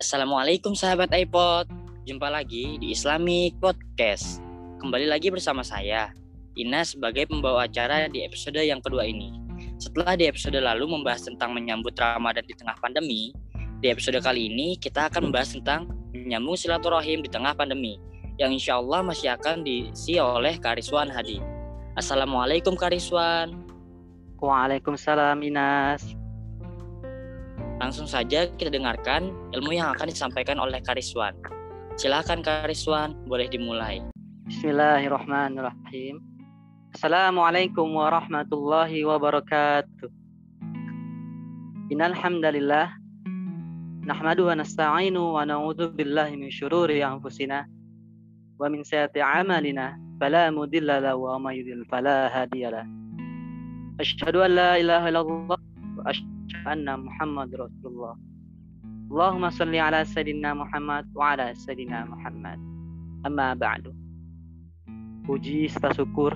Assalamualaikum 0.00 0.72
sahabat 0.72 1.12
iPod. 1.12 1.68
Jumpa 2.08 2.32
lagi 2.32 2.80
di 2.80 2.96
Islamic 2.96 3.60
Podcast. 3.60 4.40
Kembali 4.80 5.04
lagi 5.04 5.28
bersama 5.28 5.60
saya, 5.60 6.16
Ina 6.56 6.88
sebagai 6.88 7.28
pembawa 7.28 7.68
acara 7.68 8.08
di 8.08 8.24
episode 8.24 8.56
yang 8.64 8.80
kedua 8.80 9.04
ini. 9.04 9.28
Setelah 9.76 10.16
di 10.16 10.24
episode 10.24 10.56
lalu 10.56 10.88
membahas 10.88 11.28
tentang 11.28 11.52
menyambut 11.52 11.92
Ramadan 12.00 12.40
di 12.48 12.56
tengah 12.56 12.80
pandemi, 12.80 13.36
di 13.84 13.92
episode 13.92 14.16
kali 14.24 14.48
ini 14.48 14.80
kita 14.80 15.12
akan 15.12 15.28
membahas 15.28 15.52
tentang 15.60 15.92
menyambung 16.16 16.56
silaturahim 16.56 17.20
di 17.20 17.28
tengah 17.28 17.52
pandemi, 17.52 18.00
yang 18.40 18.56
insya 18.56 18.80
Allah 18.80 19.04
masih 19.04 19.36
akan 19.36 19.68
diisi 19.68 20.16
oleh 20.16 20.56
Kariswan 20.56 21.12
Hadi. 21.12 21.44
Assalamualaikum 22.00 22.72
Kariswan. 22.72 23.52
Waalaikumsalam 24.40 25.44
Inas. 25.44 26.19
Langsung 27.80 28.04
saja 28.04 28.44
kita 28.60 28.68
dengarkan 28.68 29.32
ilmu 29.56 29.72
yang 29.72 29.96
akan 29.96 30.12
disampaikan 30.12 30.60
oleh 30.60 30.84
Kariswan. 30.84 31.32
Silakan 31.96 32.44
Kariswan, 32.44 33.16
boleh 33.24 33.48
dimulai. 33.48 34.04
Bismillahirrahmanirrahim. 34.52 36.20
Assalamualaikum 36.92 37.88
warahmatullahi 37.96 39.00
wabarakatuh. 39.00 40.12
Innal 41.88 42.12
hamdalillah 42.12 42.92
nahmadu 44.04 44.52
wa 44.52 44.60
nasta'inu 44.60 45.40
wa 45.40 45.48
na'udzu 45.48 45.96
billahi 45.96 46.36
min 46.36 46.52
syururi 46.52 47.00
anfusina 47.00 47.64
wa 48.60 48.68
min 48.68 48.84
sayyiati 48.84 49.24
a'malina 49.24 49.96
fala 50.20 50.52
mudilla 50.52 51.00
lahu 51.00 51.32
wa 51.32 51.48
may 51.48 51.64
yudlil 51.64 51.88
fala 51.88 52.28
hadiyalah. 52.28 52.84
An 52.84 54.52
la 54.52 54.76
ilaha 54.76 55.08
illallah 55.08 55.56
wa 55.96 56.12
anna 56.66 56.98
Muhammad 56.98 57.50
Rasulullah. 57.54 58.14
Allahumma 59.10 59.50
salli 59.50 59.82
ala 59.82 60.06
Sayyidina 60.06 60.54
Muhammad 60.54 61.06
wa 61.14 61.34
ala 61.34 61.50
Sayyidina 61.54 62.06
Muhammad. 62.06 62.58
Amma 63.26 63.58
ba'du. 63.58 63.90
Puji 65.26 65.68
serta 65.68 65.92
syukur 65.94 66.34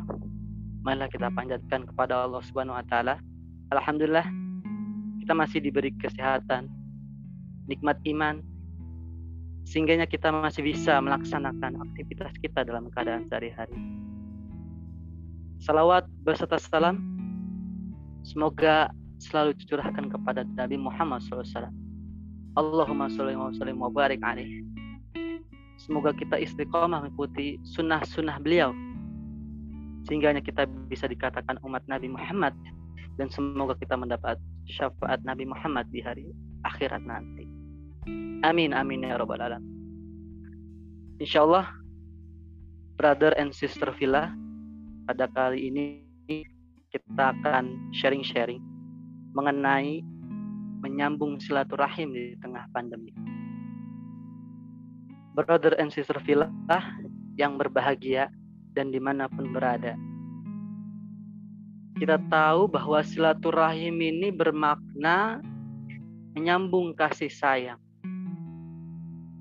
marilah 0.85 1.09
kita 1.09 1.33
panjatkan 1.33 1.89
kepada 1.89 2.29
Allah 2.29 2.45
Subhanahu 2.45 2.77
wa 2.77 2.85
taala. 2.85 3.17
Alhamdulillah 3.73 4.29
kita 5.25 5.33
masih 5.33 5.65
diberi 5.65 5.89
kesehatan, 5.97 6.69
nikmat 7.65 7.97
iman, 8.05 8.45
sehingganya 9.65 10.05
kita 10.05 10.29
masih 10.29 10.61
bisa 10.61 11.01
melaksanakan 11.01 11.81
aktivitas 11.81 12.37
kita 12.45 12.63
dalam 12.69 12.93
keadaan 12.93 13.25
sehari-hari. 13.33 13.73
Salawat 15.65 16.05
beserta 16.29 16.61
salam 16.61 17.01
semoga 18.21 18.93
selalu 19.25 19.57
dicurahkan 19.57 20.13
kepada 20.13 20.45
Nabi 20.45 20.77
Muhammad 20.77 21.25
SAW. 21.25 21.73
Allahumma 22.55 23.09
salli 23.09 23.35
wa 23.35 23.51
sallim 23.57 23.81
wa 23.81 23.89
barik 23.89 24.21
alaih. 24.21 24.63
Semoga 25.81 26.15
kita 26.15 26.39
istiqomah 26.39 27.03
mengikuti 27.03 27.59
sunnah-sunnah 27.65 28.39
beliau. 28.45 28.71
Sehingga 30.07 30.37
kita 30.39 30.69
bisa 30.87 31.09
dikatakan 31.09 31.57
umat 31.65 31.83
Nabi 31.89 32.13
Muhammad. 32.13 32.53
Dan 33.17 33.31
semoga 33.31 33.79
kita 33.79 33.95
mendapat 33.97 34.37
syafaat 34.67 35.23
Nabi 35.25 35.49
Muhammad 35.49 35.89
di 35.91 36.03
hari 36.03 36.29
akhirat 36.67 37.03
nanti. 37.07 37.47
Amin, 38.45 38.77
amin 38.77 39.07
ya 39.07 39.17
Rabbal 39.17 39.41
Alamin. 39.41 39.71
Insya 41.23 41.47
Allah, 41.47 41.71
brother 42.99 43.33
and 43.39 43.55
sister 43.55 43.95
Villa, 43.95 44.35
pada 45.07 45.31
kali 45.31 45.71
ini 45.71 45.85
kita 46.91 47.39
akan 47.39 47.95
sharing-sharing 47.95 48.74
mengenai 49.35 50.01
menyambung 50.81 51.43
silaturahim 51.43 52.15
di 52.15 52.39
tengah 52.39 52.71
pandemi. 52.71 53.11
Brother 55.35 55.75
and 55.83 55.91
sister 55.91 56.23
Villa 56.23 56.47
yang 57.35 57.59
berbahagia 57.59 58.31
dan 58.79 58.95
di 58.95 59.03
mana 59.03 59.27
pun 59.27 59.51
berada. 59.51 59.99
Kita 61.99 62.19
tahu 62.31 62.71
bahwa 62.71 63.03
silaturahim 63.03 63.99
ini 63.99 64.31
bermakna 64.31 65.43
menyambung 66.35 66.95
kasih 66.95 67.31
sayang. 67.31 67.79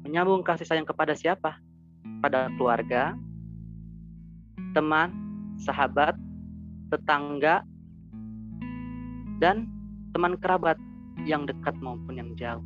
Menyambung 0.05 0.45
kasih 0.45 0.65
sayang 0.65 0.85
kepada 0.85 1.17
siapa? 1.17 1.57
Pada 2.21 2.49
keluarga, 2.57 3.17
teman, 4.77 5.13
sahabat, 5.61 6.17
tetangga, 6.93 7.65
dan 9.41 9.65
teman 10.13 10.37
kerabat 10.37 10.77
yang 11.25 11.49
dekat 11.49 11.73
maupun 11.81 12.15
yang 12.21 12.31
jauh. 12.37 12.63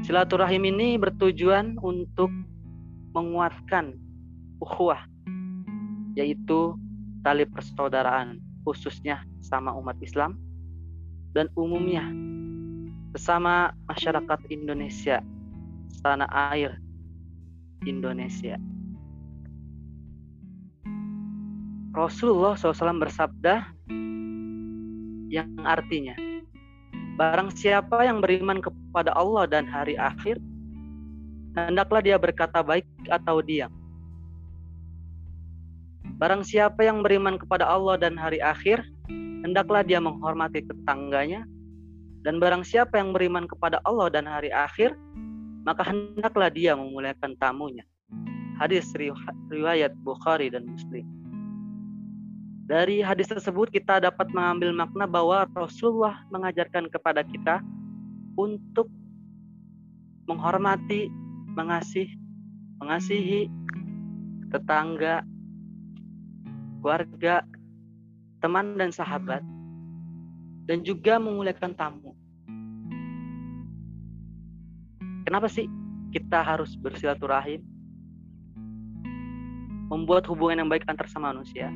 Silaturahim 0.00 0.64
ini 0.64 0.96
bertujuan 0.96 1.76
untuk 1.84 2.32
menguatkan 3.12 3.98
ukhuwah, 4.62 5.04
yaitu 6.16 6.78
tali 7.20 7.44
persaudaraan 7.44 8.40
khususnya 8.64 9.20
sama 9.44 9.76
umat 9.76 9.98
Islam 10.00 10.40
dan 11.36 11.52
umumnya 11.58 12.06
bersama 13.12 13.74
masyarakat 13.90 14.40
Indonesia, 14.48 15.20
tanah 16.00 16.30
air 16.54 16.78
Indonesia. 17.84 18.56
Rasulullah 21.90 22.54
SAW 22.54 23.02
bersabda, 23.02 23.66
yang 25.30 25.48
artinya. 25.62 26.18
Barang 27.14 27.54
siapa 27.54 28.02
yang 28.02 28.18
beriman 28.18 28.58
kepada 28.58 29.14
Allah 29.14 29.46
dan 29.46 29.64
hari 29.70 29.94
akhir 29.94 30.42
hendaklah 31.54 32.02
dia 32.02 32.18
berkata 32.18 32.60
baik 32.60 32.84
atau 33.06 33.38
diam. 33.38 33.70
Barang 36.18 36.44
siapa 36.44 36.84
yang 36.84 37.00
beriman 37.00 37.38
kepada 37.38 37.64
Allah 37.64 37.96
dan 37.96 38.18
hari 38.18 38.42
akhir 38.42 38.82
hendaklah 39.46 39.86
dia 39.86 40.02
menghormati 40.02 40.66
tetangganya. 40.66 41.46
Dan 42.20 42.36
barang 42.36 42.68
siapa 42.68 43.00
yang 43.00 43.16
beriman 43.16 43.48
kepada 43.48 43.80
Allah 43.88 44.12
dan 44.12 44.28
hari 44.28 44.52
akhir 44.52 44.92
maka 45.64 45.88
hendaklah 45.88 46.52
dia 46.52 46.76
memuliakan 46.76 47.32
tamunya. 47.40 47.86
Hadis 48.60 48.92
riwayat 49.48 49.96
Bukhari 50.04 50.52
dan 50.52 50.68
Muslim 50.68 51.19
dari 52.70 53.02
hadis 53.02 53.26
tersebut 53.26 53.66
kita 53.74 53.98
dapat 53.98 54.30
mengambil 54.30 54.70
makna 54.70 55.02
bahwa 55.02 55.42
Rasulullah 55.58 56.22
mengajarkan 56.30 56.86
kepada 56.86 57.26
kita 57.26 57.58
untuk 58.38 58.86
menghormati, 60.30 61.10
mengasihi, 61.58 62.14
mengasihi 62.78 63.50
tetangga, 64.54 65.26
keluarga, 66.78 67.42
teman 68.38 68.78
dan 68.78 68.94
sahabat, 68.94 69.42
dan 70.70 70.86
juga 70.86 71.18
memuliakan 71.18 71.74
tamu. 71.74 72.14
Kenapa 75.26 75.50
sih 75.50 75.66
kita 76.14 76.38
harus 76.38 76.78
bersilaturahim? 76.78 77.66
Membuat 79.90 80.22
hubungan 80.30 80.62
yang 80.62 80.70
baik 80.70 80.86
antar 80.86 81.10
sama 81.10 81.34
manusia 81.34 81.74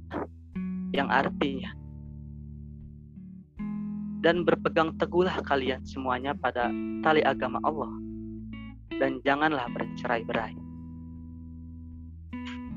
yang 0.91 1.07
artinya 1.07 1.71
dan 4.19 4.44
berpegang 4.44 5.00
teguhlah 5.00 5.39
kalian 5.47 5.79
semuanya 5.88 6.35
pada 6.35 6.67
tali 7.01 7.24
agama 7.24 7.57
Allah 7.63 8.10
dan 9.01 9.18
janganlah 9.25 9.65
bercerai-berai. 9.74 10.53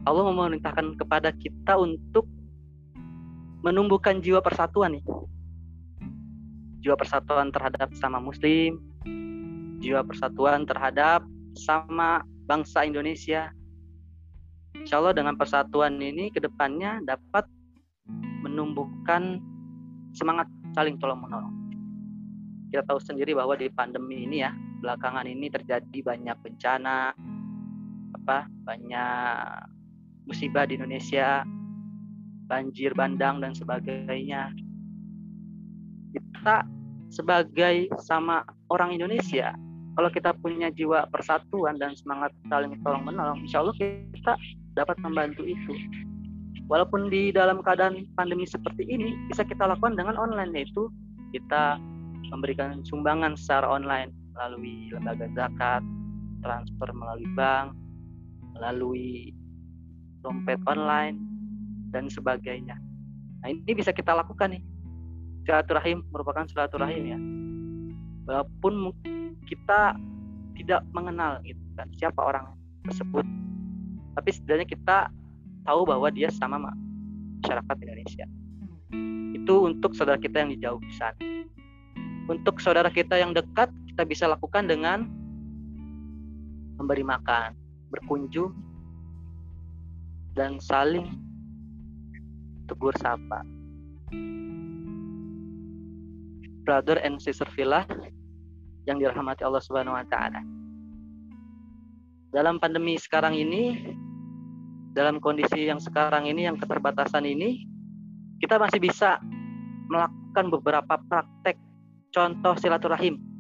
Allah 0.08 0.24
memerintahkan 0.32 0.96
kepada 0.96 1.36
kita 1.36 1.76
untuk 1.76 2.24
menumbuhkan 3.60 4.24
jiwa 4.24 4.40
persatuan 4.40 4.96
nih. 4.96 5.04
Jiwa 6.80 6.96
persatuan 6.96 7.52
terhadap 7.52 7.92
sama 7.96 8.20
muslim, 8.20 8.80
jiwa 9.84 10.00
persatuan 10.04 10.64
terhadap 10.64 11.24
sama 11.56 12.24
bangsa 12.48 12.88
Indonesia. 12.88 13.52
Insya 14.76 15.00
Allah 15.00 15.16
dengan 15.16 15.36
persatuan 15.36 16.00
ini 16.00 16.28
ke 16.32 16.40
depannya 16.40 17.00
dapat 17.04 17.44
menumbuhkan 18.44 19.40
semangat 20.12 20.48
saling 20.76 21.00
tolong 21.00 21.20
menolong. 21.24 21.52
Kita 22.68 22.84
tahu 22.84 23.00
sendiri 23.00 23.32
bahwa 23.32 23.56
di 23.56 23.72
pandemi 23.72 24.28
ini 24.28 24.44
ya, 24.44 24.52
belakangan 24.80 25.26
ini 25.28 25.50
terjadi 25.50 25.98
banyak 26.02 26.36
bencana, 26.42 27.12
apa, 28.14 28.48
banyak 28.64 29.12
musibah 30.24 30.64
di 30.64 30.80
Indonesia, 30.80 31.44
banjir 32.48 32.96
bandang 32.96 33.42
dan 33.42 33.52
sebagainya. 33.52 34.54
Kita 36.14 36.64
sebagai 37.10 37.90
sama 38.02 38.42
orang 38.70 38.94
Indonesia, 38.96 39.54
kalau 39.94 40.10
kita 40.10 40.34
punya 40.38 40.70
jiwa 40.74 41.06
persatuan 41.10 41.78
dan 41.78 41.94
semangat 41.94 42.34
saling 42.50 42.74
tolong 42.82 43.06
menolong, 43.06 43.38
insya 43.44 43.62
Allah 43.62 43.76
kita 43.78 44.34
dapat 44.74 44.98
membantu 45.02 45.46
itu 45.46 45.74
walaupun 46.68 47.12
di 47.12 47.28
dalam 47.32 47.60
keadaan 47.60 48.08
pandemi 48.16 48.48
seperti 48.48 48.88
ini 48.88 49.12
bisa 49.28 49.44
kita 49.44 49.68
lakukan 49.68 49.96
dengan 49.96 50.16
online 50.16 50.52
yaitu 50.56 50.88
kita 51.36 51.76
memberikan 52.32 52.80
sumbangan 52.88 53.36
secara 53.36 53.68
online 53.68 54.10
melalui 54.34 54.90
lembaga 54.90 55.26
zakat, 55.32 55.82
transfer 56.42 56.88
melalui 56.92 57.28
bank, 57.38 57.72
melalui 58.58 59.32
dompet 60.20 60.58
online 60.66 61.18
dan 61.94 62.10
sebagainya. 62.10 62.76
Nah 63.40 63.48
ini 63.52 63.72
bisa 63.72 63.94
kita 63.94 64.12
lakukan 64.12 64.52
nih. 64.56 64.62
Silaturahim 65.44 66.02
merupakan 66.10 66.44
silaturahim 66.48 67.02
ya. 67.04 67.18
Walaupun 68.24 68.90
kita 69.44 69.94
tidak 70.56 70.80
mengenal 70.96 71.38
gitu 71.44 71.60
kan 71.76 71.90
siapa 71.92 72.20
orang 72.24 72.48
tersebut, 72.88 73.26
tapi 74.16 74.30
setidaknya 74.32 74.64
kita 74.64 74.98
tahu 75.68 75.84
bahwa 75.84 76.08
dia 76.08 76.32
sama 76.32 76.56
masyarakat 77.44 77.76
Indonesia. 77.84 78.26
Itu 79.36 79.68
untuk 79.68 79.92
saudara 79.92 80.16
kita 80.16 80.40
yang 80.40 80.56
jauh 80.56 80.80
di 80.80 80.94
sana. 80.96 81.20
Untuk 82.24 82.56
saudara 82.64 82.88
kita 82.88 83.20
yang 83.20 83.36
dekat, 83.36 83.68
kita 83.94 84.02
bisa 84.10 84.26
lakukan 84.26 84.66
dengan 84.66 85.06
memberi 86.82 87.06
makan, 87.06 87.54
berkunjung, 87.94 88.50
dan 90.34 90.58
saling 90.58 91.14
tegur 92.66 92.90
sapa. 92.98 93.46
Brother 96.66 96.98
and 97.06 97.22
sister 97.22 97.46
villa 97.54 97.86
yang 98.90 98.98
dirahmati 98.98 99.46
Allah 99.46 99.62
Subhanahu 99.62 99.94
wa 99.94 100.02
taala. 100.10 100.42
Dalam 102.34 102.58
pandemi 102.58 102.98
sekarang 102.98 103.38
ini 103.38 103.94
dalam 104.90 105.22
kondisi 105.22 105.70
yang 105.70 105.78
sekarang 105.78 106.26
ini 106.26 106.50
yang 106.50 106.58
keterbatasan 106.58 107.30
ini 107.30 107.62
kita 108.42 108.58
masih 108.58 108.82
bisa 108.82 109.22
melakukan 109.86 110.50
beberapa 110.50 110.98
praktek 111.06 111.54
contoh 112.10 112.58
silaturahim 112.58 113.33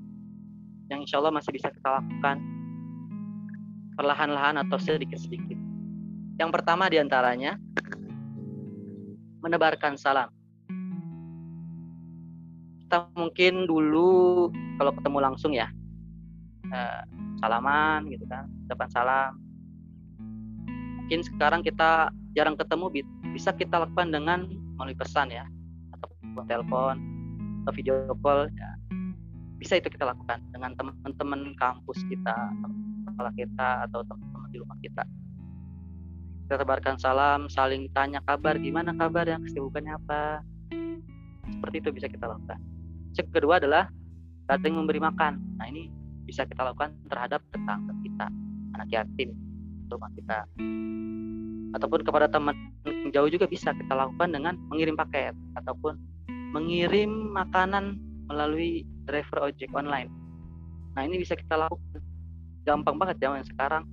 yang 0.94 1.02
insya 1.02 1.18
Allah 1.18 1.34
masih 1.34 1.50
bisa 1.50 1.68
kita 1.74 2.00
lakukan 2.00 2.38
perlahan-lahan 3.98 4.62
atau 4.62 4.78
sedikit-sedikit. 4.78 5.58
Yang 6.38 6.50
pertama 6.50 6.86
di 6.90 6.98
antaranya 7.02 7.58
menebarkan 9.42 9.98
salam. 9.98 10.30
Kita 12.86 13.10
mungkin 13.18 13.66
dulu 13.66 14.48
kalau 14.78 14.94
ketemu 14.94 15.18
langsung 15.18 15.52
ya 15.54 15.66
eh, 16.70 17.02
salaman 17.42 18.06
gitu 18.08 18.24
kan, 18.30 18.46
ucapan 18.66 18.90
salam 18.90 19.32
mungkin 21.04 21.20
sekarang 21.20 21.60
kita 21.60 22.08
jarang 22.32 22.56
ketemu 22.56 23.04
bisa 23.36 23.52
kita 23.52 23.76
lakukan 23.76 24.08
dengan 24.08 24.48
melalui 24.80 24.96
pesan 24.96 25.28
ya 25.28 25.44
ataupun 25.92 26.48
telepon 26.48 26.96
atau 27.60 27.72
video 27.76 28.08
call 28.24 28.48
ya 28.56 28.72
bisa 29.64 29.80
itu 29.80 29.88
kita 29.88 30.04
lakukan 30.04 30.44
dengan 30.52 30.76
teman-teman 30.76 31.56
kampus 31.56 32.04
kita 32.12 32.36
kepala 33.08 33.32
kita 33.32 33.88
atau 33.88 34.04
teman-teman 34.04 34.48
di 34.52 34.60
rumah 34.60 34.76
kita. 34.84 35.08
Kita 36.44 36.60
tebarkan 36.60 37.00
salam 37.00 37.48
saling 37.48 37.88
tanya 37.96 38.20
kabar 38.28 38.60
gimana 38.60 38.92
kabar? 38.92 39.24
Yang 39.24 39.48
kesibukannya 39.48 39.96
apa? 39.96 40.44
Seperti 41.48 41.76
itu 41.80 41.88
bisa 41.96 42.12
kita 42.12 42.28
lakukan. 42.28 42.60
Yang 43.16 43.28
kedua 43.32 43.56
adalah 43.56 43.88
saling 44.44 44.76
memberi 44.76 45.00
makan. 45.00 45.40
Nah 45.56 45.64
ini 45.72 45.88
bisa 46.28 46.44
kita 46.44 46.60
lakukan 46.60 46.92
terhadap 47.08 47.40
tetangga 47.48 47.96
kita 48.04 48.28
anak 48.76 48.88
yatim 48.92 49.32
rumah 49.88 50.12
kita. 50.12 50.44
Ataupun 51.72 52.04
kepada 52.04 52.28
teman 52.28 52.52
yang 52.84 53.16
jauh 53.16 53.32
juga 53.32 53.48
bisa 53.48 53.72
kita 53.72 53.96
lakukan 53.96 54.28
dengan 54.28 54.60
mengirim 54.68 54.92
paket 54.92 55.32
ataupun 55.56 55.96
mengirim 56.52 57.32
makanan 57.32 57.96
melalui 58.28 58.84
driver 59.04 59.48
ojek 59.52 59.70
online. 59.76 60.10
Nah 60.96 61.02
ini 61.04 61.20
bisa 61.20 61.36
kita 61.36 61.56
lakukan 61.56 62.00
gampang 62.64 62.96
banget 62.96 63.16
zaman 63.20 63.44
sekarang 63.44 63.84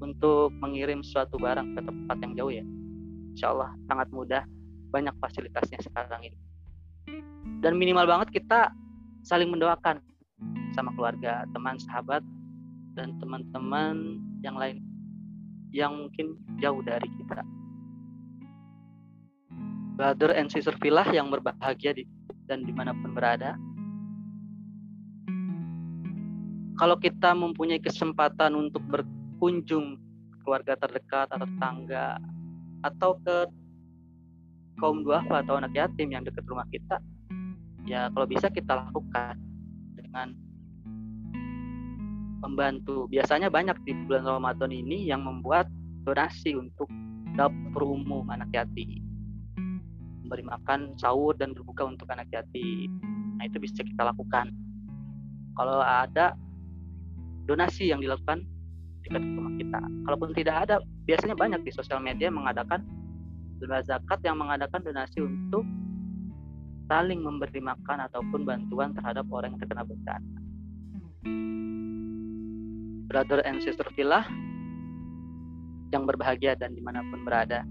untuk 0.00 0.50
mengirim 0.58 1.04
suatu 1.04 1.36
barang 1.36 1.76
ke 1.76 1.80
tempat 1.84 2.16
yang 2.24 2.32
jauh 2.34 2.52
ya. 2.52 2.64
Insya 3.34 3.52
Allah 3.52 3.70
sangat 3.86 4.08
mudah, 4.10 4.42
banyak 4.90 5.14
fasilitasnya 5.20 5.80
sekarang 5.84 6.32
ini. 6.32 6.38
Dan 7.60 7.76
minimal 7.80 8.06
banget 8.08 8.28
kita 8.32 8.72
saling 9.24 9.48
mendoakan 9.48 10.00
sama 10.76 10.90
keluarga, 10.94 11.46
teman, 11.54 11.78
sahabat, 11.80 12.20
dan 12.94 13.14
teman-teman 13.18 14.20
yang 14.42 14.54
lain 14.58 14.82
yang 15.74 15.90
mungkin 15.90 16.38
jauh 16.62 16.78
dari 16.86 17.10
kita. 17.18 17.42
Brother 19.94 20.34
and 20.34 20.50
sister 20.50 20.74
filah 20.78 21.06
yang 21.10 21.30
berbahagia 21.30 21.94
di, 21.94 22.06
dan 22.46 22.62
di 22.62 22.70
mana 22.74 22.94
pun 22.94 23.14
berada. 23.14 23.58
Kalau 26.74 26.98
kita 26.98 27.32
mempunyai 27.38 27.78
kesempatan 27.78 28.58
untuk 28.58 28.82
berkunjung 28.90 29.94
ke 30.34 30.36
keluarga 30.42 30.74
terdekat 30.74 31.30
atau 31.30 31.46
tetangga 31.46 32.18
atau 32.82 33.10
ke 33.22 33.36
kaum 34.82 35.06
duafa 35.06 35.46
atau 35.46 35.54
anak 35.54 35.70
yatim 35.70 36.10
yang 36.10 36.26
dekat 36.26 36.42
rumah 36.50 36.66
kita, 36.74 36.98
ya 37.86 38.10
kalau 38.10 38.26
bisa 38.26 38.50
kita 38.50 38.74
lakukan 38.74 39.38
dengan 39.94 40.34
membantu. 42.44 43.08
Biasanya 43.08 43.48
banyak 43.48 43.80
di 43.88 43.96
bulan 44.04 44.28
Ramadan 44.28 44.68
ini 44.74 45.08
yang 45.08 45.24
membuat 45.24 45.70
donasi 46.04 46.52
untuk 46.58 46.90
dapur 47.38 47.96
umum 47.96 48.28
anak 48.28 48.52
yatim. 48.52 49.00
Memberi 50.24 50.44
makan 50.44 50.98
sahur 51.00 51.32
dan 51.38 51.56
berbuka 51.56 51.88
untuk 51.88 52.10
anak 52.12 52.28
yatim. 52.34 52.92
Nah, 53.40 53.48
itu 53.48 53.56
bisa 53.56 53.80
kita 53.80 54.04
lakukan. 54.04 54.52
Kalau 55.54 55.80
ada 55.80 56.36
donasi 57.44 57.92
yang 57.92 58.00
dilakukan 58.00 58.44
dekat 59.04 59.20
rumah 59.20 59.52
kita. 59.60 59.80
Kalaupun 60.08 60.30
tidak 60.32 60.56
ada, 60.68 60.76
biasanya 61.04 61.36
banyak 61.36 61.60
di 61.64 61.70
sosial 61.72 62.00
media 62.00 62.32
mengadakan 62.32 62.84
lembaga 63.60 63.96
zakat 63.96 64.20
yang 64.24 64.36
mengadakan 64.36 64.80
donasi 64.84 65.24
untuk 65.24 65.64
saling 66.84 67.20
memberi 67.24 67.64
makan 67.64 68.04
ataupun 68.12 68.44
bantuan 68.44 68.92
terhadap 68.92 69.24
orang 69.32 69.56
yang 69.56 69.60
terkena 69.64 69.84
bencana 69.88 70.44
brother 73.14 73.46
and 73.46 73.62
sister 73.62 73.86
villa 73.94 74.26
yang 75.94 76.02
berbahagia 76.02 76.58
dan 76.58 76.74
di 76.74 76.82
mana 76.82 77.06
pun 77.06 77.22
berada. 77.22 77.62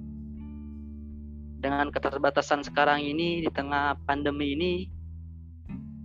Dengan 1.59 1.91
keterbatasan 1.91 2.63
sekarang 2.63 3.03
ini 3.03 3.43
di 3.43 3.51
tengah 3.51 3.99
pandemi 4.07 4.55
ini, 4.55 4.73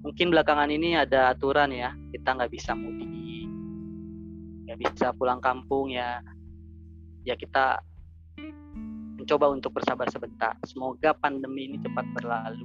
mungkin 0.03 0.35
belakangan 0.35 0.71
ini 0.75 0.99
ada 0.99 1.31
aturan 1.31 1.71
ya, 1.71 1.95
kita 2.11 2.35
nggak 2.35 2.51
bisa 2.51 2.75
mudik, 2.75 3.07
bisa 4.79 5.11
pulang 5.11 5.43
kampung 5.43 5.91
ya, 5.91 6.23
ya 7.27 7.35
kita 7.35 7.83
mencoba 9.19 9.51
untuk 9.53 9.75
bersabar 9.75 10.07
sebentar. 10.09 10.55
Semoga 10.65 11.13
pandemi 11.13 11.69
ini 11.69 11.77
cepat 11.83 12.07
berlalu. 12.15 12.65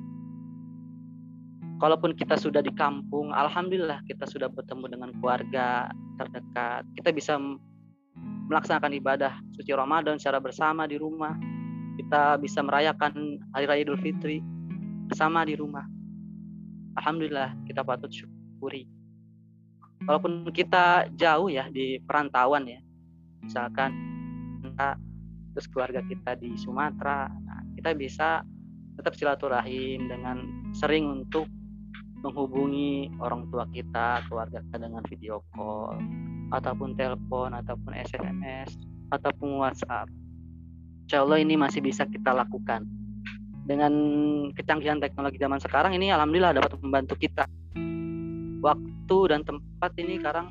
Kalaupun 1.81 2.15
kita 2.15 2.39
sudah 2.39 2.63
di 2.63 2.71
kampung, 2.71 3.35
alhamdulillah 3.35 3.99
kita 4.07 4.23
sudah 4.23 4.47
bertemu 4.47 4.85
dengan 4.87 5.09
keluarga 5.19 5.91
terdekat. 6.15 6.87
Kita 6.95 7.09
bisa 7.11 7.35
melaksanakan 8.47 8.93
ibadah 8.95 9.33
suci 9.51 9.73
Ramadan 9.75 10.15
secara 10.15 10.39
bersama 10.39 10.87
di 10.87 10.95
rumah. 10.95 11.35
Kita 11.99 12.39
bisa 12.39 12.63
merayakan 12.63 13.41
hari 13.51 13.65
raya 13.67 13.83
Idul 13.83 13.99
Fitri 13.99 14.39
bersama 15.11 15.43
di 15.43 15.59
rumah. 15.59 15.83
Alhamdulillah 16.95 17.57
kita 17.67 17.83
patut 17.83 18.13
syukuri. 18.13 18.87
Walaupun 20.03 20.47
kita 20.51 21.07
jauh 21.15 21.47
ya 21.47 21.71
di 21.71 21.99
perantauan 22.03 22.67
ya, 22.67 22.79
misalkan 23.39 23.91
kita 24.59 24.99
terus 25.55 25.67
keluarga 25.71 26.01
kita 26.03 26.35
di 26.35 26.57
Sumatera, 26.59 27.29
nah, 27.29 27.61
kita 27.77 27.95
bisa 27.95 28.43
tetap 28.99 29.13
silaturahim 29.15 30.11
dengan 30.11 30.43
sering 30.75 31.23
untuk 31.23 31.47
menghubungi 32.23 33.11
orang 33.19 33.47
tua 33.51 33.67
kita, 33.71 34.23
keluarga 34.27 34.63
kita 34.63 34.77
dengan 34.79 35.03
video 35.07 35.43
call, 35.51 35.99
ataupun 36.55 36.95
telepon, 36.95 37.51
ataupun 37.51 37.91
SMS, 37.95 38.79
ataupun 39.11 39.59
WhatsApp. 39.59 40.07
Insya 41.07 41.27
Allah 41.27 41.43
ini 41.43 41.59
masih 41.59 41.83
bisa 41.83 42.07
kita 42.07 42.31
lakukan. 42.31 42.87
Dengan 43.63 43.91
kecanggihan 44.51 44.99
teknologi 44.99 45.39
zaman 45.39 45.59
sekarang 45.59 45.95
ini 45.95 46.11
alhamdulillah 46.11 46.55
dapat 46.55 46.79
membantu 46.79 47.15
kita. 47.19 47.47
Waktu 48.63 49.17
dan 49.27 49.43
tempat 49.43 49.91
ini 49.99 50.23
sekarang 50.23 50.47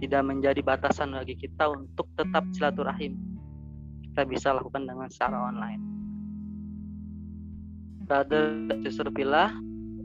tidak 0.00 0.22
menjadi 0.24 0.60
batasan 0.64 1.12
bagi 1.12 1.36
kita 1.36 1.68
untuk 1.68 2.08
tetap 2.16 2.48
silaturahim. 2.56 3.20
Kita 4.08 4.24
bisa 4.24 4.56
lakukan 4.56 4.88
dengan 4.88 5.12
secara 5.12 5.52
online. 5.52 5.82
Brother, 8.08 8.56
sister 8.84 9.08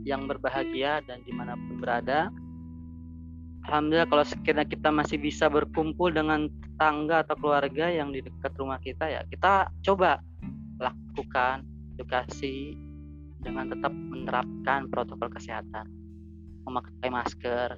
yang 0.04 0.28
berbahagia 0.28 1.00
dan 1.08 1.24
di 1.24 1.32
mana 1.32 1.56
pun 1.56 1.80
berada. 1.80 2.28
Alhamdulillah 3.68 4.08
kalau 4.08 4.24
sekiranya 4.24 4.68
kita 4.68 4.88
masih 4.88 5.20
bisa 5.20 5.48
berkumpul 5.48 6.12
dengan 6.12 6.48
tetangga 6.48 7.24
atau 7.24 7.36
keluarga 7.36 7.92
yang 7.92 8.08
di 8.08 8.24
dekat 8.24 8.56
rumah 8.56 8.80
kita 8.80 9.04
ya 9.04 9.20
kita 9.28 9.68
coba 9.84 10.24
lakukan 10.80 11.60
edukasi 11.92 12.72
dengan 13.44 13.68
tetap 13.68 13.92
menerapkan 13.92 14.88
protokol 14.88 15.28
kesehatan 15.28 15.99
memakai 16.70 17.10
masker 17.10 17.68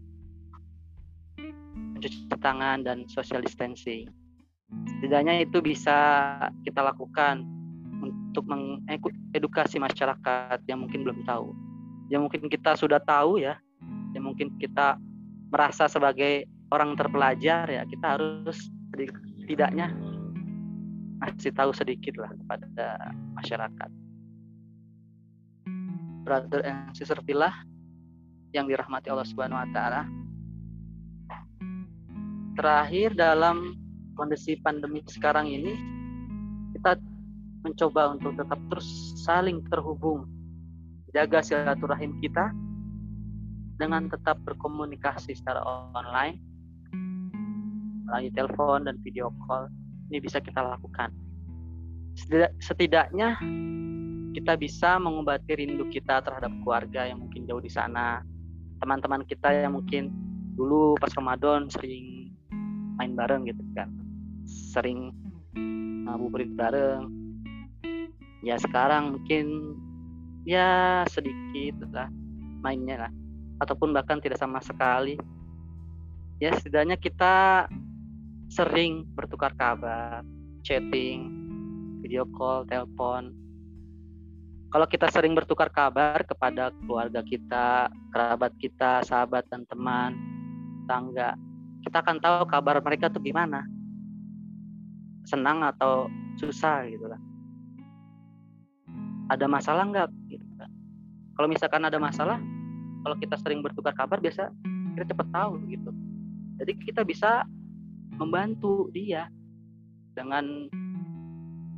mencuci 2.02 2.28
tangan 2.42 2.82
dan 2.82 3.06
social 3.06 3.40
distancing. 3.40 4.10
Setidaknya 4.98 5.46
itu 5.46 5.62
bisa 5.62 5.94
kita 6.66 6.82
lakukan 6.82 7.46
untuk 8.02 8.42
mengedukasi 8.50 9.78
masyarakat 9.78 10.58
yang 10.66 10.82
mungkin 10.82 11.06
belum 11.06 11.22
tahu. 11.22 11.54
Yang 12.10 12.20
mungkin 12.26 12.42
kita 12.50 12.74
sudah 12.74 12.98
tahu 12.98 13.38
ya 13.38 13.56
yang 14.12 14.28
mungkin 14.28 14.52
kita 14.60 15.00
merasa 15.48 15.88
sebagai 15.88 16.44
orang 16.74 16.98
terpelajar 16.98 17.68
ya 17.68 17.86
kita 17.86 18.18
harus 18.18 18.58
tidaknya 19.46 19.92
masih 21.22 21.54
tahu 21.54 21.70
sedikit 21.70 22.18
lah 22.18 22.34
kepada 22.34 23.14
masyarakat. 23.38 23.90
Brother 26.26 26.66
and 26.66 26.90
sister 26.98 27.18
pillah 27.22 27.54
yang 28.52 28.68
dirahmati 28.68 29.08
Allah 29.08 29.26
Subhanahu 29.26 29.60
wa 29.60 29.68
taala. 29.72 30.02
Terakhir 32.52 33.16
dalam 33.16 33.76
kondisi 34.12 34.60
pandemi 34.60 35.00
sekarang 35.08 35.48
ini 35.48 35.72
kita 36.76 37.00
mencoba 37.64 38.12
untuk 38.16 38.36
tetap 38.36 38.60
terus 38.68 38.88
saling 39.24 39.64
terhubung 39.72 40.28
jaga 41.16 41.40
silaturahim 41.40 42.20
kita 42.20 42.52
dengan 43.80 44.12
tetap 44.12 44.36
berkomunikasi 44.44 45.32
secara 45.32 45.64
online 45.64 46.36
melalui 48.04 48.32
telepon 48.36 48.84
dan 48.84 49.00
video 49.00 49.32
call. 49.48 49.72
Ini 50.12 50.20
bisa 50.20 50.44
kita 50.44 50.60
lakukan. 50.60 51.08
Setidaknya 52.60 53.40
kita 54.36 54.60
bisa 54.60 55.00
mengobati 55.00 55.56
rindu 55.56 55.88
kita 55.88 56.20
terhadap 56.20 56.52
keluarga 56.60 57.08
yang 57.08 57.24
mungkin 57.24 57.48
jauh 57.48 57.60
di 57.60 57.72
sana 57.72 58.20
teman-teman 58.82 59.22
kita 59.22 59.54
yang 59.54 59.78
mungkin 59.78 60.10
dulu 60.58 60.98
pas 60.98 61.14
Ramadan 61.14 61.70
sering 61.70 62.34
main 62.98 63.14
bareng 63.14 63.46
gitu 63.46 63.62
kan. 63.78 63.86
Sering 64.42 65.14
ngabuburit 66.02 66.50
bareng. 66.58 67.06
Ya 68.42 68.58
sekarang 68.58 69.14
mungkin 69.22 69.78
ya 70.42 71.06
sedikit 71.06 71.86
lah 71.94 72.10
mainnya 72.66 73.06
lah. 73.06 73.12
Ataupun 73.62 73.94
bahkan 73.94 74.18
tidak 74.18 74.42
sama 74.42 74.58
sekali. 74.58 75.14
Ya 76.42 76.50
setidaknya 76.58 76.98
kita 76.98 77.70
sering 78.50 79.06
bertukar 79.14 79.54
kabar 79.54 80.26
chatting 80.66 81.30
video 82.02 82.26
call 82.34 82.66
telepon 82.66 83.30
kalau 84.72 84.88
kita 84.88 85.06
sering 85.12 85.36
bertukar 85.36 85.68
kabar 85.68 86.24
kepada 86.24 86.72
keluarga 86.80 87.20
kita 87.20 87.92
kerabat 88.08 88.56
kita 88.56 89.04
sahabat 89.04 89.44
dan 89.52 89.68
teman 89.68 90.16
tangga 90.88 91.36
kita 91.82 91.98
akan 91.98 92.16
tahu 92.22 92.46
kabar 92.46 92.78
mereka 92.78 93.10
tuh 93.10 93.20
gimana. 93.20 93.66
Senang 95.26 95.62
atau 95.66 96.06
susah 96.38 96.86
gitu 96.86 97.10
lah. 97.10 97.20
Ada 99.30 99.46
masalah 99.50 99.86
nggak? 99.90 100.08
Gitu 100.30 100.46
kan. 100.56 100.70
Kalau 101.36 101.48
misalkan 101.50 101.82
ada 101.82 101.98
masalah 101.98 102.38
kalau 103.02 103.16
kita 103.18 103.34
sering 103.42 103.60
bertukar 103.60 103.92
kabar 103.98 104.22
biasa 104.22 104.48
kita 104.94 105.10
cepat 105.10 105.28
tahu 105.34 105.58
gitu. 105.68 105.90
Jadi 106.62 106.72
kita 106.86 107.02
bisa 107.02 107.42
membantu 108.14 108.88
dia 108.94 109.26
dengan 110.14 110.70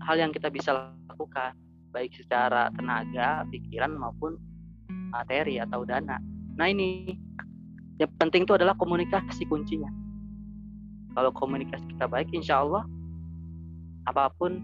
hal 0.04 0.20
yang 0.20 0.30
kita 0.36 0.52
bisa 0.52 0.92
lakukan 1.08 1.56
baik 1.94 2.10
secara 2.18 2.74
tenaga 2.74 3.46
pikiran 3.54 3.94
maupun 3.94 4.34
materi 5.14 5.62
atau 5.62 5.86
dana. 5.86 6.18
Nah 6.58 6.66
ini 6.66 7.14
yang 8.02 8.10
penting 8.18 8.42
itu 8.42 8.58
adalah 8.58 8.74
komunikasi 8.74 9.46
kuncinya. 9.46 9.86
Kalau 11.14 11.30
komunikasi 11.30 11.86
kita 11.94 12.10
baik 12.10 12.34
insya 12.34 12.66
Allah 12.66 12.82
apa 14.10 14.26
pun 14.34 14.58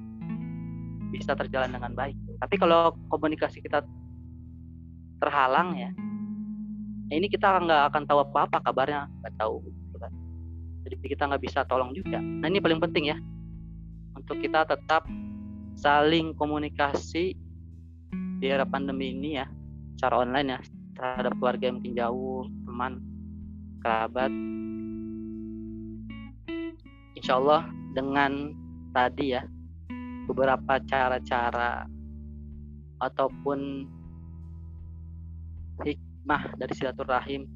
bisa 1.14 1.38
terjalan 1.38 1.70
dengan 1.70 1.94
baik. 1.94 2.18
Tapi 2.42 2.54
kalau 2.58 2.90
komunikasi 3.06 3.62
kita 3.62 3.86
terhalang 5.22 5.78
ya, 5.78 5.90
ya 7.12 7.14
ini 7.14 7.30
kita 7.30 7.46
nggak 7.46 7.94
akan 7.94 8.02
tahu 8.10 8.18
apa-apa 8.26 8.58
kabarnya 8.66 9.06
nggak 9.22 9.34
tahu 9.38 9.62
gitu 9.62 9.96
kan. 10.00 10.12
jadi 10.86 10.96
kita 11.06 11.22
nggak 11.30 11.42
bisa 11.46 11.62
tolong 11.70 11.94
juga. 11.94 12.18
Nah 12.18 12.50
ini 12.50 12.58
paling 12.58 12.82
penting 12.82 13.14
ya 13.14 13.18
untuk 14.18 14.42
kita 14.42 14.66
tetap 14.66 15.06
saling 15.80 16.36
komunikasi 16.36 17.32
di 18.40 18.46
era 18.46 18.68
pandemi 18.68 19.16
ini 19.16 19.40
ya 19.40 19.48
secara 19.96 20.20
online 20.20 20.48
ya 20.52 20.60
terhadap 20.92 21.32
keluarga 21.40 21.64
yang 21.72 21.76
mungkin 21.80 21.96
jauh 21.96 22.44
teman 22.68 22.92
kerabat. 23.80 24.32
Insya 27.16 27.40
Allah 27.40 27.64
dengan 27.96 28.52
tadi 28.92 29.32
ya 29.32 29.42
beberapa 30.28 30.76
cara-cara 30.84 31.88
ataupun 33.00 33.88
hikmah 35.80 36.42
dari 36.60 36.72
silaturahim 36.76 37.48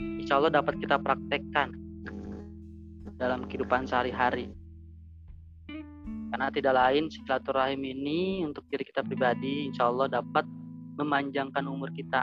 insya 0.00 0.40
Allah 0.40 0.48
dapat 0.48 0.80
kita 0.80 0.96
praktekkan 0.96 1.76
dalam 3.20 3.44
kehidupan 3.44 3.84
sehari-hari 3.84 4.48
karena 6.30 6.46
tidak 6.54 6.74
lain 6.74 7.10
silaturahim 7.10 7.82
ini 7.82 8.46
untuk 8.46 8.64
diri 8.70 8.86
kita 8.86 9.02
pribadi 9.02 9.68
insya 9.68 9.90
Allah 9.90 10.08
dapat 10.08 10.46
memanjangkan 10.96 11.64
umur 11.66 11.90
kita 11.90 12.22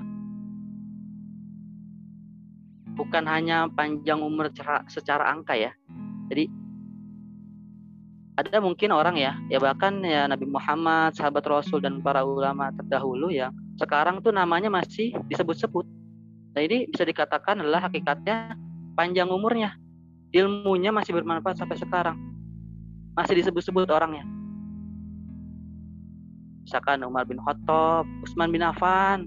bukan 2.98 3.24
hanya 3.30 3.70
panjang 3.70 4.24
umur 4.24 4.50
secara 4.90 5.30
angka 5.30 5.54
ya 5.54 5.72
jadi 6.32 6.50
ada 8.38 8.62
mungkin 8.62 8.94
orang 8.94 9.18
ya 9.18 9.38
ya 9.52 9.58
bahkan 9.62 10.02
ya 10.02 10.26
Nabi 10.26 10.46
Muhammad 10.48 11.14
sahabat 11.14 11.46
Rasul 11.46 11.84
dan 11.84 12.02
para 12.02 12.26
ulama 12.26 12.72
terdahulu 12.74 13.30
yang 13.34 13.54
sekarang 13.78 14.24
tuh 14.24 14.34
namanya 14.34 14.72
masih 14.72 15.14
disebut-sebut 15.30 15.86
nah 16.58 16.62
ini 16.66 16.90
bisa 16.90 17.06
dikatakan 17.06 17.62
adalah 17.62 17.86
hakikatnya 17.86 18.58
panjang 18.98 19.30
umurnya. 19.30 19.78
Ilmunya 20.34 20.90
masih 20.90 21.14
bermanfaat 21.14 21.62
sampai 21.62 21.78
sekarang. 21.78 22.18
Masih 23.18 23.42
disebut-sebut 23.42 23.90
orangnya. 23.90 24.22
Misalkan 26.70 27.02
Umar 27.02 27.26
bin 27.26 27.42
Khattab, 27.42 28.06
Utsman 28.22 28.54
bin 28.54 28.62
Affan 28.62 29.26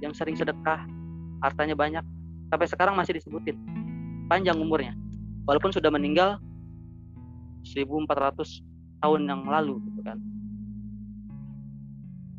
yang 0.00 0.16
sering 0.16 0.40
sedekah, 0.40 0.88
hartanya 1.44 1.76
banyak. 1.76 2.04
Sampai 2.48 2.66
sekarang 2.66 2.96
masih 2.96 3.20
disebutin. 3.20 3.60
Panjang 4.32 4.56
umurnya. 4.56 4.96
Walaupun 5.44 5.68
sudah 5.68 5.92
meninggal 5.92 6.40
1400 7.68 8.64
tahun 9.04 9.20
yang 9.28 9.44
lalu 9.44 9.84
gitu 9.92 10.00
kan. 10.00 10.16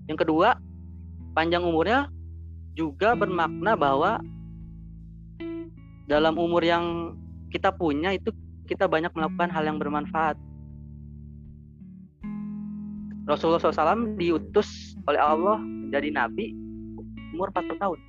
Yang 0.10 0.26
kedua, 0.26 0.58
panjang 1.38 1.62
umurnya 1.62 2.10
juga 2.74 3.14
bermakna 3.14 3.78
bahwa 3.78 4.18
dalam 6.10 6.36
umur 6.36 6.66
yang 6.66 7.16
kita 7.52 7.70
punya 7.70 8.16
itu 8.16 8.34
kita 8.66 8.88
banyak 8.88 9.12
melakukan 9.12 9.52
hal 9.52 9.64
yang 9.68 9.78
bermanfaat. 9.78 10.40
Rasulullah 13.30 13.62
SAW 13.62 14.18
diutus 14.18 14.98
oleh 15.06 15.22
Allah 15.22 15.62
menjadi 15.62 16.10
nabi 16.10 16.58
umur 17.32 17.54
40 17.54 17.78
tahun. 17.82 18.00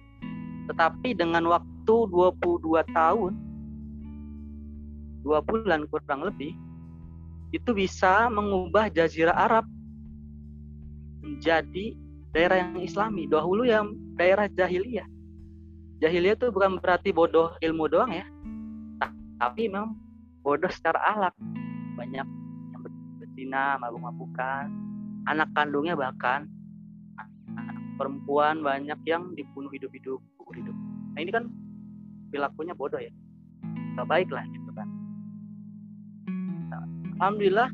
Tetapi 0.72 1.08
dengan 1.18 1.44
waktu 1.50 1.96
22 2.08 2.82
tahun, 2.94 3.32
dua 5.22 5.38
bulan 5.42 5.86
kurang 5.90 6.26
lebih, 6.26 6.54
itu 7.54 7.70
bisa 7.74 8.30
mengubah 8.32 8.90
jazirah 8.90 9.34
Arab 9.34 9.64
menjadi 11.22 11.94
daerah 12.34 12.66
yang 12.66 12.82
islami. 12.82 13.28
Dahulu 13.30 13.68
yang 13.68 13.94
daerah 14.18 14.50
jahiliyah. 14.50 15.06
Jahiliyah 16.02 16.34
itu 16.34 16.50
bukan 16.50 16.82
berarti 16.82 17.14
bodoh 17.14 17.54
ilmu 17.62 17.86
doang 17.86 18.10
ya. 18.10 18.26
Tapi 19.38 19.70
memang 19.70 19.94
bodoh 20.42 20.70
secara 20.70 20.98
alak. 21.14 21.34
Banyak 21.94 22.26
yang 22.74 22.80
berzina, 23.20 23.78
mabuk-mabukan. 23.78 24.81
Anak 25.30 25.48
kandungnya 25.54 25.94
bahkan 25.94 26.50
perempuan 28.00 28.64
banyak 28.64 28.98
yang 29.06 29.30
dibunuh 29.38 29.70
hidup-hidup, 29.70 30.18
hidup. 30.56 30.76
Nah 31.14 31.20
ini 31.22 31.30
kan 31.30 31.46
perilakunya 32.32 32.74
bodoh 32.74 32.98
ya. 32.98 33.12
Gak 33.94 34.08
baik 34.08 34.32
lah 34.32 34.42
gitu 34.48 34.70
kan. 34.72 34.88
Nah, 36.72 36.84
Alhamdulillah 37.20 37.68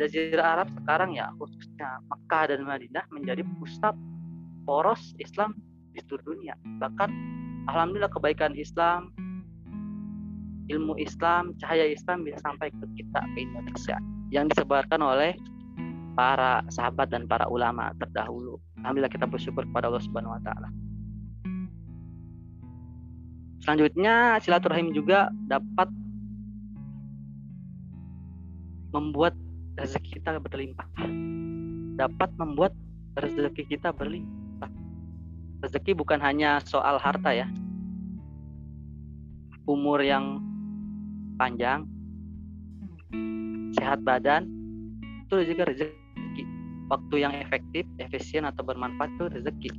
Jazirah 0.00 0.56
Arab 0.56 0.72
sekarang 0.72 1.12
ya 1.12 1.28
khususnya 1.36 2.00
Mekah 2.08 2.48
dan 2.48 2.64
Madinah 2.64 3.04
menjadi 3.12 3.44
pusat 3.60 3.92
poros 4.64 5.12
Islam 5.20 5.52
di 5.92 6.00
seluruh 6.00 6.32
dunia. 6.32 6.56
Bahkan 6.80 7.10
alhamdulillah 7.68 8.08
kebaikan 8.08 8.56
Islam, 8.56 9.12
ilmu 10.72 10.96
Islam, 10.96 11.52
cahaya 11.60 11.84
Islam 11.92 12.24
bisa 12.24 12.40
sampai 12.40 12.72
ke 12.72 12.84
kita 12.96 13.20
ke 13.36 13.38
Indonesia 13.44 14.00
yang 14.32 14.48
disebarkan 14.48 15.04
oleh 15.04 15.36
para 16.14 16.62
sahabat 16.68 17.10
dan 17.10 17.24
para 17.24 17.46
ulama 17.46 17.94
terdahulu. 17.96 18.58
Alhamdulillah 18.82 19.12
kita 19.12 19.26
bersyukur 19.26 19.64
kepada 19.66 19.88
Allah 19.88 20.02
Subhanahu 20.02 20.34
wa 20.36 20.42
taala. 20.42 20.68
Selanjutnya 23.60 24.40
silaturahim 24.40 24.90
juga 24.96 25.28
dapat 25.46 25.92
membuat 28.90 29.36
rezeki 29.78 30.20
kita 30.20 30.40
berlimpah. 30.40 30.88
Dapat 32.00 32.30
membuat 32.40 32.72
rezeki 33.20 33.76
kita 33.76 33.92
berlimpah. 33.92 34.70
Rezeki 35.60 35.92
bukan 35.92 36.18
hanya 36.24 36.58
soal 36.64 36.96
harta 36.96 37.36
ya. 37.36 37.46
Umur 39.68 40.00
yang 40.00 40.40
panjang, 41.36 41.86
sehat 43.76 44.02
badan, 44.02 44.59
itu 45.30 45.54
juga 45.54 45.70
rezeki. 45.70 46.44
Waktu 46.90 47.14
yang 47.22 47.32
efektif, 47.38 47.86
efisien 48.02 48.42
atau 48.42 48.66
bermanfaat 48.66 49.14
itu 49.14 49.24
rezeki. 49.30 49.70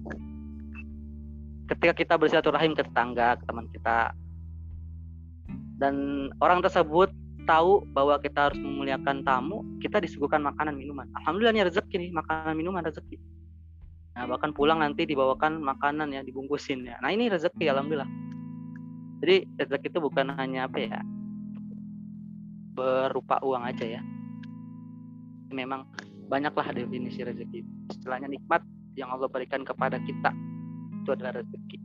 Ketika 1.67 1.93
kita 1.95 2.13
bersilaturahim 2.15 2.71
ke 2.71 2.87
tetangga, 2.87 3.35
ke 3.35 3.43
teman 3.43 3.67
kita, 3.75 4.15
dan 5.75 5.95
orang 6.39 6.63
tersebut 6.63 7.11
tahu 7.43 7.83
bahwa 7.91 8.15
kita 8.23 8.51
harus 8.51 8.59
memuliakan 8.63 9.27
tamu, 9.27 9.65
kita 9.83 9.99
disuguhkan 9.99 10.39
makanan 10.39 10.79
minuman. 10.79 11.07
Alhamdulillah 11.19 11.55
ini 11.59 11.63
rezeki 11.67 11.95
nih, 11.99 12.11
makanan 12.15 12.55
minuman 12.55 12.87
rezeki. 12.87 13.19
Nah, 14.15 14.27
bahkan 14.27 14.51
pulang 14.55 14.79
nanti 14.79 15.03
dibawakan 15.07 15.59
makanan 15.59 16.15
ya, 16.15 16.21
dibungkusin 16.23 16.87
ya. 16.87 16.99
Nah, 17.03 17.11
ini 17.11 17.27
rezeki 17.27 17.71
alhamdulillah. 17.71 18.07
Jadi 19.23 19.47
rezeki 19.59 19.87
itu 19.91 19.99
bukan 19.99 20.31
hanya 20.35 20.67
apa 20.67 20.79
ya? 20.79 20.99
berupa 22.71 23.35
uang 23.43 23.67
aja 23.67 23.99
ya. 23.99 24.01
Memang 25.51 25.85
banyaklah 26.31 26.71
definisi 26.71 27.21
rezeki. 27.21 27.91
Istilahnya 27.91 28.31
nikmat 28.31 28.63
yang 28.95 29.11
Allah 29.11 29.27
berikan 29.27 29.67
kepada 29.67 29.99
kita 29.99 30.31
itu 31.01 31.09
adalah 31.11 31.41
rezeki. 31.41 31.77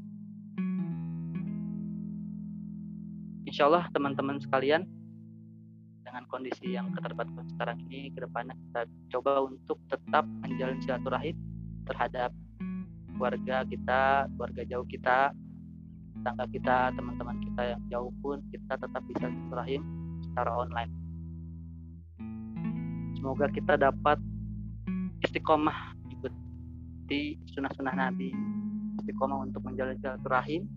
Insya 3.46 3.70
Allah 3.70 3.86
teman-teman 3.94 4.42
sekalian 4.42 4.84
dengan 6.02 6.22
kondisi 6.30 6.74
yang 6.74 6.90
keterbatasan 6.94 7.46
sekarang 7.56 7.78
ini 7.88 8.10
ke 8.14 8.22
depannya 8.22 8.54
kita 8.68 8.86
coba 9.16 9.46
untuk 9.46 9.78
tetap 9.90 10.26
menjalin 10.42 10.78
silaturahim 10.82 11.34
terhadap 11.86 12.30
keluarga 13.14 13.64
kita, 13.64 14.28
keluarga 14.36 14.62
jauh 14.66 14.86
kita, 14.86 15.18
tetangga 16.14 16.44
kita, 16.52 16.78
teman-teman 16.94 17.36
kita 17.40 17.62
yang 17.74 17.82
jauh 17.88 18.12
pun 18.20 18.42
kita 18.50 18.74
tetap 18.76 19.02
bisa 19.08 19.26
silaturahim 19.30 19.82
secara 20.26 20.50
online. 20.52 21.05
Semoga 23.16 23.48
kita 23.48 23.80
dapat 23.80 24.20
istiqomah 25.24 25.96
ikuti 26.12 27.40
sunnah-sunnah 27.56 27.96
Nabi, 27.96 28.28
istiqomah 29.00 29.48
untuk 29.48 29.64
menjalin 29.64 29.96
silaturahim 29.98 30.68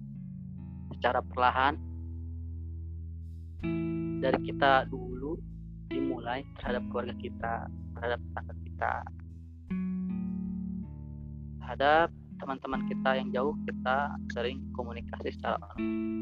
secara 0.95 1.19
perlahan. 1.19 1.75
Dari 4.19 4.39
kita 4.47 4.87
dulu 4.87 5.35
dimulai 5.91 6.43
terhadap 6.59 6.83
keluarga 6.91 7.15
kita, 7.19 7.67
terhadap 7.95 8.19
tetangga 8.23 8.55
kita, 8.63 8.93
terhadap 11.59 12.07
teman-teman 12.39 12.81
kita 12.87 13.09
yang 13.19 13.27
jauh 13.35 13.53
kita 13.67 14.15
sering 14.31 14.63
komunikasi 14.71 15.35
secara 15.35 15.59
online. 15.75 16.19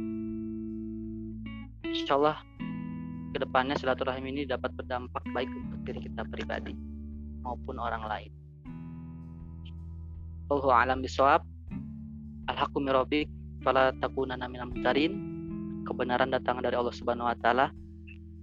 Insya 1.86 2.18
Allah 2.18 2.42
ke 3.32 3.38
depannya 3.44 3.76
silaturahim 3.76 4.26
ini 4.32 4.48
dapat 4.48 4.72
berdampak 4.76 5.24
baik 5.36 5.50
untuk 5.52 5.80
diri 5.84 6.00
kita 6.08 6.24
pribadi 6.28 6.74
maupun 7.44 7.80
orang 7.80 8.04
lain. 8.08 8.32
Allahu 10.48 10.72
alam 10.72 11.04
bisawab. 11.04 11.44
Al-haqqu 12.48 12.80
mirabik 12.80 13.28
fala 13.64 13.92
takunanna 14.00 14.48
minal 14.48 14.72
mutarin. 14.72 15.20
Kebenaran 15.84 16.32
datang 16.32 16.60
dari 16.64 16.76
Allah 16.76 16.96
Subhanahu 16.96 17.28
wa 17.28 17.36
taala 17.40 17.72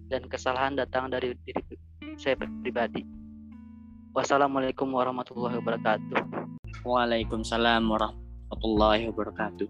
dan 0.08 0.24
kesalahan 0.28 0.76
datang 0.76 1.08
dari 1.08 1.32
diri 1.44 1.60
saya 2.20 2.36
pribadi. 2.36 3.04
Wassalamualaikum 4.12 4.86
warahmatullahi 4.92 5.58
wabarakatuh. 5.60 6.20
Waalaikumsalam 6.84 7.82
warahmatullahi 7.88 9.08
wabarakatuh. 9.10 9.66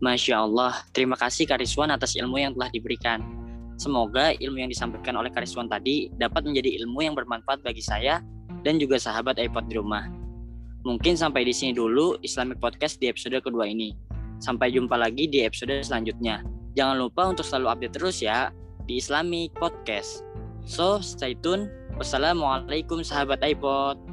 Masya 0.00 0.48
Allah, 0.48 0.80
terima 0.96 1.16
kasih 1.16 1.44
Kariswan 1.44 1.92
atas 1.92 2.16
ilmu 2.16 2.40
yang 2.40 2.56
telah 2.56 2.72
diberikan. 2.72 3.39
Semoga 3.80 4.36
ilmu 4.36 4.60
yang 4.60 4.68
disampaikan 4.68 5.16
oleh 5.16 5.32
Kariswan 5.32 5.64
tadi 5.64 6.12
dapat 6.20 6.44
menjadi 6.44 6.84
ilmu 6.84 7.00
yang 7.00 7.16
bermanfaat 7.16 7.64
bagi 7.64 7.80
saya 7.80 8.20
dan 8.60 8.76
juga 8.76 9.00
sahabat 9.00 9.40
iPod 9.40 9.72
di 9.72 9.80
rumah. 9.80 10.04
Mungkin 10.84 11.16
sampai 11.16 11.48
di 11.48 11.56
sini 11.56 11.72
dulu 11.72 12.20
Islamic 12.20 12.60
Podcast 12.60 13.00
di 13.00 13.08
episode 13.08 13.40
kedua 13.40 13.64
ini. 13.64 13.96
Sampai 14.36 14.76
jumpa 14.76 15.00
lagi 15.00 15.32
di 15.32 15.48
episode 15.48 15.80
selanjutnya. 15.80 16.44
Jangan 16.76 17.00
lupa 17.00 17.32
untuk 17.32 17.48
selalu 17.48 17.72
update 17.72 17.94
terus 17.96 18.20
ya 18.20 18.52
di 18.84 19.00
Islamic 19.00 19.56
Podcast. 19.56 20.28
So, 20.68 21.00
stay 21.00 21.32
tune. 21.40 21.72
Wassalamualaikum 21.96 23.00
sahabat 23.00 23.40
iPod. 23.40 24.09